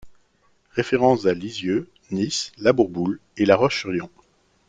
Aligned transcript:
Références 0.71 1.27
à 1.27 1.33
Lisieux, 1.35 1.87
Nice, 2.09 2.53
La 2.57 2.73
Bourboule 2.73 3.19
et 3.37 3.45
La 3.45 3.55
Roche-sur-Yon. 3.55 4.09